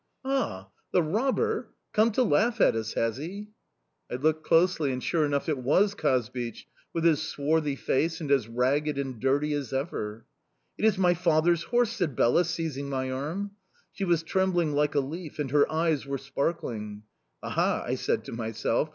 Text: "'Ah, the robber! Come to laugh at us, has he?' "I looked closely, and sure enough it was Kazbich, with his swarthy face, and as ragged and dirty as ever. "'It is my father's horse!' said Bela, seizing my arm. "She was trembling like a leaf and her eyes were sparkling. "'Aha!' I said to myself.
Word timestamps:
"'Ah, 0.25 0.69
the 0.91 1.03
robber! 1.03 1.75
Come 1.93 2.11
to 2.13 2.23
laugh 2.23 2.59
at 2.59 2.73
us, 2.75 2.93
has 2.93 3.17
he?' 3.17 3.49
"I 4.11 4.15
looked 4.15 4.43
closely, 4.43 4.91
and 4.91 5.03
sure 5.03 5.27
enough 5.27 5.47
it 5.47 5.59
was 5.59 5.93
Kazbich, 5.93 6.65
with 6.91 7.03
his 7.03 7.21
swarthy 7.21 7.75
face, 7.75 8.19
and 8.19 8.31
as 8.31 8.47
ragged 8.47 8.97
and 8.97 9.19
dirty 9.19 9.53
as 9.53 9.71
ever. 9.71 10.25
"'It 10.79 10.85
is 10.85 10.97
my 10.97 11.13
father's 11.13 11.65
horse!' 11.65 11.91
said 11.91 12.15
Bela, 12.15 12.45
seizing 12.45 12.89
my 12.89 13.11
arm. 13.11 13.51
"She 13.91 14.03
was 14.03 14.23
trembling 14.23 14.71
like 14.73 14.95
a 14.95 15.01
leaf 15.01 15.37
and 15.37 15.51
her 15.51 15.71
eyes 15.71 16.07
were 16.07 16.17
sparkling. 16.17 17.03
"'Aha!' 17.43 17.83
I 17.85 17.93
said 17.93 18.23
to 18.23 18.31
myself. 18.31 18.89